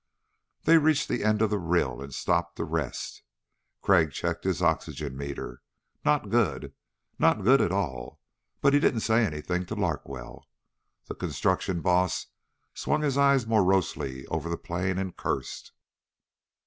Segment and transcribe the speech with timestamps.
[0.63, 3.21] They reached the end of the rill and stopped to rest.
[3.83, 5.61] Crag checked his oxygen meter.
[6.03, 6.73] Not good.
[7.19, 8.19] Not good at all,
[8.61, 10.47] but he didn't say anything to Larkwell.
[11.05, 12.25] The construction boss
[12.73, 15.71] swung his eyes morosely over the plain and cursed.